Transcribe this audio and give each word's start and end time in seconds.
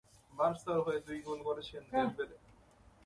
বার্সার 0.33 0.77
হয়ে 0.85 0.99
দুই 1.07 1.19
গোল 1.27 1.39
করেছেন 1.47 1.81
ডেম্বেলে। 1.91 2.37